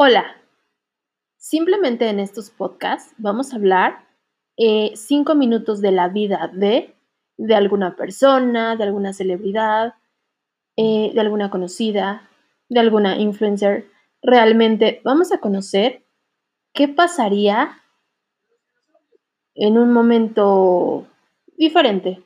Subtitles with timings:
[0.00, 0.36] Hola,
[1.38, 4.06] simplemente en estos podcasts vamos a hablar
[4.56, 6.94] eh, cinco minutos de la vida de,
[7.36, 9.94] de alguna persona, de alguna celebridad,
[10.76, 12.30] eh, de alguna conocida,
[12.68, 13.90] de alguna influencer.
[14.22, 16.04] Realmente vamos a conocer
[16.72, 17.82] qué pasaría
[19.56, 21.08] en un momento
[21.56, 22.22] diferente.